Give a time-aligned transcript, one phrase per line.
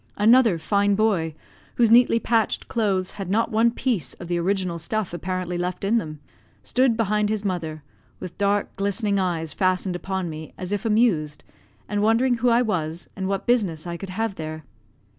[0.17, 1.35] Another fine boy,
[1.75, 5.99] whose neatly patched clothes had not one piece of the original stuff apparently left in
[5.99, 6.19] them,
[6.63, 7.83] stood behind his mother,
[8.19, 11.43] with dark, glistening eyes fastened upon me, as if amused,
[11.87, 14.63] and wondering who I was, and what business I could have there.